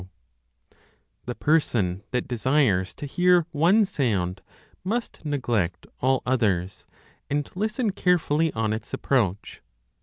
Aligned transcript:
The 1.25 1.35
person 1.35 2.01
that 2.09 2.27
desires 2.27 2.91
to 2.95 3.05
hear 3.05 3.45
one 3.51 3.85
sound 3.85 4.41
must 4.83 5.23
neglect 5.23 5.85
all 5.99 6.23
others, 6.25 6.87
and 7.29 7.47
listen 7.53 7.91
carefully 7.91 8.51
on 8.53 8.73
its 8.73 8.95
approach. 8.95 9.61